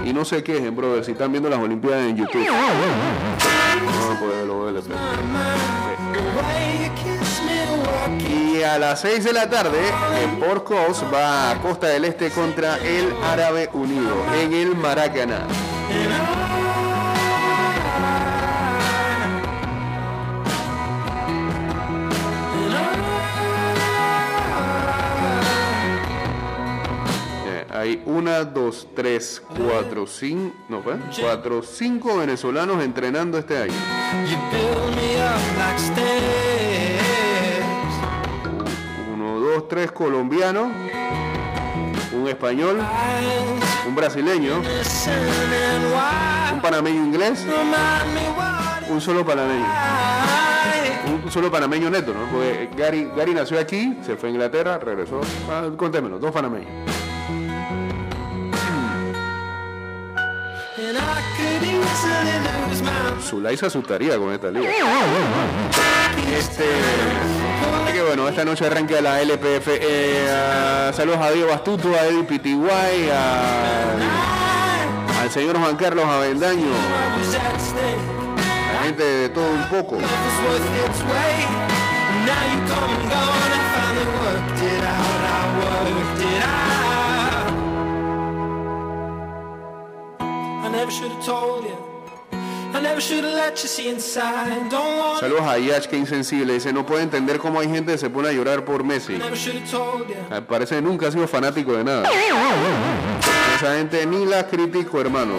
y 0.07 0.13
no 0.13 0.23
sé 0.23 0.41
qué 0.41 0.57
es, 0.57 0.73
brother, 0.73 1.03
si 1.03 1.11
están 1.11 1.31
viendo 1.31 1.49
las 1.49 1.59
Olimpiadas 1.59 2.07
en 2.07 2.15
YouTube. 2.15 2.47
No, 2.47 4.19
pues 4.19 4.47
lo 4.47 4.61
veo, 4.63 4.81
y 8.29 8.61
a 8.63 8.77
las 8.77 9.01
6 9.01 9.23
de 9.23 9.33
la 9.33 9.49
tarde, 9.49 9.79
por 10.39 10.63
COS 10.63 11.03
va 11.13 11.51
a 11.51 11.61
Costa 11.61 11.87
del 11.87 12.05
Este 12.05 12.29
contra 12.29 12.77
el 12.77 13.13
Árabe 13.23 13.69
Unido 13.73 14.15
en 14.35 14.53
el 14.53 14.75
Maracaná. 14.75 15.47
Eh, 15.89 16.45
Hay 27.71 28.01
una, 28.05 28.43
dos, 28.45 28.87
tres, 28.95 29.43
cuatro, 29.47 30.07
cinco, 30.07 30.55
no 30.69 30.81
fue, 30.81 30.95
cuatro, 31.19 31.61
cinco 31.61 32.17
venezolanos 32.17 32.81
entrenando 32.83 33.37
este 33.37 33.57
año. 33.57 33.73
Tres 39.67 39.91
colombianos, 39.91 40.67
un 42.13 42.27
español, 42.27 42.79
un 43.87 43.95
brasileño, 43.95 44.61
un 46.53 46.61
panameño 46.61 47.03
inglés, 47.03 47.43
un 48.89 49.01
solo 49.01 49.25
panameño. 49.25 49.65
Un 51.23 51.31
solo 51.31 51.51
panameño 51.51 51.89
neto, 51.89 52.13
¿no? 52.13 52.25
Porque 52.31 52.69
Gary, 52.77 53.09
Gary 53.15 53.33
nació 53.33 53.59
aquí, 53.59 53.97
se 54.05 54.15
fue 54.15 54.29
a 54.29 54.31
Inglaterra, 54.33 54.77
regresó. 54.77 55.21
Ah, 55.49 55.69
contémelo, 55.75 56.19
dos 56.19 56.31
panameños. 56.31 56.69
Se 63.57 63.65
asustaría 63.67 64.17
con 64.17 64.31
esta 64.33 64.49
liga. 64.51 64.69
Este. 66.37 66.65
que 67.93 68.01
bueno, 68.01 68.27
esta 68.27 68.43
noche 68.43 68.65
arranca 68.65 68.99
la 69.01 69.21
LPF. 69.21 69.67
Eh, 69.67 70.27
ah, 70.29 70.91
saludos 70.93 71.19
a 71.21 71.31
Diego 71.31 71.53
Astuto, 71.53 71.93
a 71.95 72.05
Eddie 72.07 72.23
Pitiguay, 72.23 73.09
a- 73.11 73.93
al 75.21 75.29
señor 75.31 75.57
Juan 75.57 75.75
Carlos 75.77 76.05
Avendaño, 76.05 76.65
la 78.73 78.83
gente 78.83 79.03
de 79.03 79.29
todo 79.29 79.49
un 79.49 79.63
poco. 79.69 79.97
Saludos 95.19 95.41
a 95.43 95.57
Yash, 95.57 95.85
que 95.87 95.97
insensible. 95.97 96.53
Dice, 96.53 96.73
no 96.73 96.85
puede 96.85 97.03
entender 97.03 97.39
cómo 97.39 97.59
hay 97.59 97.69
gente 97.69 97.93
que 97.93 97.97
se 97.97 98.09
pone 98.09 98.27
a 98.29 98.31
llorar 98.33 98.65
por 98.65 98.83
Messi. 98.83 99.17
Ah, 100.29 100.41
Parece 100.41 100.75
que 100.75 100.81
nunca 100.81 101.07
ha 101.07 101.11
sido 101.11 101.27
fanático 101.27 101.73
de 101.73 101.83
nada. 101.85 102.03
Esa 103.55 103.77
gente 103.77 104.05
ni 104.05 104.25
la 104.25 104.45
critico, 104.47 104.99
hermano. 104.99 105.35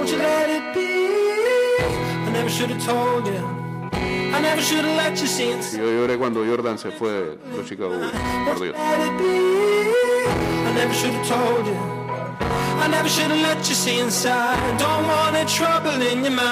Y 5.75 5.79
yo 5.79 5.91
lloré 5.91 6.17
cuando 6.17 6.45
Jordan 6.45 6.79
se 6.79 6.91
fue 6.91 7.11
de 7.13 7.39
los 7.57 7.67
Chicago. 7.67 7.93
Por 8.47 8.61
Dios. 8.63 8.75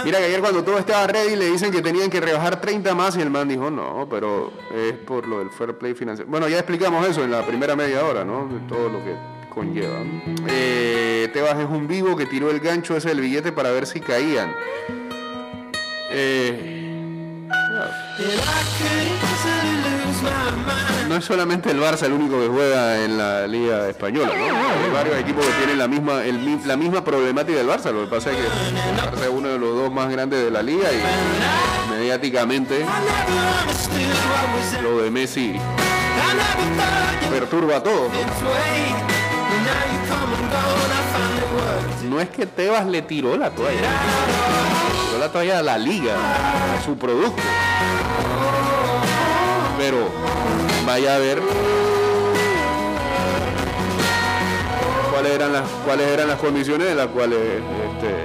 Mira 0.05 0.19
que 0.19 0.25
ayer 0.25 0.41
cuando 0.41 0.65
todo 0.65 0.79
estaba 0.79 1.07
ready 1.07 1.37
le 1.37 1.51
dicen 1.51 1.71
que 1.71 1.83
tenían 1.83 2.11
que 2.11 2.21
rebajar 2.21 2.61
30 2.61 2.95
más 2.95 3.17
y 3.17 3.21
el 3.21 3.31
man 3.31 3.49
dijo 3.49 3.71
no, 3.71 4.07
pero 4.11 4.53
es 4.75 4.93
por 4.93 5.27
lo 5.27 5.39
del 5.39 5.51
fair 5.51 5.77
play 5.79 5.95
financiero. 5.95 6.31
Bueno, 6.31 6.49
ya 6.49 6.59
explicamos 6.59 7.07
eso 7.07 7.23
en 7.25 7.31
la 7.31 7.45
primera 7.47 7.77
media 7.77 8.05
hora, 8.05 8.25
¿no? 8.25 8.49
De 8.49 8.59
todo 8.69 8.89
lo 8.89 9.05
que 9.05 9.15
conlleva. 9.55 9.99
Eh, 10.49 11.31
Tebas 11.33 11.59
es 11.59 11.69
un 11.69 11.87
vivo 11.87 12.17
que 12.17 12.27
tiró 12.27 12.51
el 12.51 12.61
gancho 12.61 12.97
ese 12.97 13.09
del 13.09 13.21
billete 13.21 13.53
para 13.53 13.71
ver 13.71 13.87
si 13.87 14.01
caían. 14.01 14.55
Eh, 16.11 16.75
No 21.09 21.17
es 21.17 21.25
solamente 21.25 21.71
el 21.71 21.81
Barça 21.81 22.07
el 22.07 22.13
único 22.13 22.41
que 22.41 22.49
juega 22.49 23.05
en 23.05 23.19
la 23.19 23.47
liga 23.47 23.89
española, 23.89 24.33
¿no? 24.37 24.45
Hay 24.45 24.91
varios 24.93 25.17
equipos 25.19 25.45
que 25.45 25.53
tienen 25.53 25.79
la 25.79 25.87
misma, 25.87 26.25
el 26.25 26.67
la 26.67 26.77
misma 26.77 27.05
problemática 27.05 27.59
del 27.59 27.69
Barça. 27.69 27.93
Lo 27.93 28.05
que 28.05 28.11
pasa 28.11 28.31
es 28.31 28.37
que 28.37 28.43
el 28.43 28.97
Barça 28.97 29.23
es 29.23 29.29
uno 29.29 29.49
de 29.49 29.59
los 29.59 29.77
dos 29.77 29.93
más 29.93 30.11
grandes 30.11 30.43
de 30.45 30.51
la 30.51 30.63
liga 30.63 30.89
y 30.93 31.93
mediáticamente 31.93 32.85
lo 34.83 35.03
de 35.03 35.11
Messi 35.11 35.57
perturba 37.31 37.77
a 37.77 37.83
todos. 37.83 38.11
¿no? 42.09 42.21
es 42.21 42.29
que 42.31 42.47
Tebas 42.47 42.87
le 42.87 43.03
tiró 43.03 43.37
la 43.37 43.51
toalla, 43.51 43.91
tiró 45.07 45.19
la 45.19 45.33
toalla 45.33 45.59
a 45.59 45.63
la 45.63 45.79
liga, 45.79 46.15
a 46.15 46.85
su 46.85 46.97
producto. 46.97 47.43
Pero 49.87 50.09
vaya 50.87 51.17
a 51.17 51.19
ver 51.19 51.43
cuáles 55.13 55.33
eran 55.33 55.53
las 55.53 55.69
cuáles 55.85 56.07
eran 56.07 56.29
las 56.29 56.39
condiciones 56.39 56.89
de 56.89 56.95
las 56.95 57.09
cuales 57.09 57.39
este, 57.39 58.25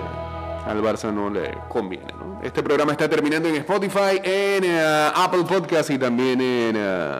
al 0.65 0.81
Barça 0.81 1.13
no 1.13 1.29
le 1.29 1.51
conviene. 1.67 2.13
Este 2.41 2.63
programa 2.63 2.93
está 2.93 3.09
terminando 3.09 3.49
en 3.49 3.57
Spotify, 3.57 4.21
en 4.23 4.63
eh, 4.63 5.11
Apple 5.13 5.43
Podcast 5.43 5.89
y 5.89 5.97
también 5.97 6.39
en 6.39 6.75
eh, 6.77 7.19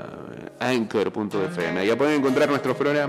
Anchor.fm. 0.58 1.86
Ya 1.86 1.98
pueden 1.98 2.20
encontrar 2.20 2.48
nuestros 2.48 2.78
programas. 2.78 3.08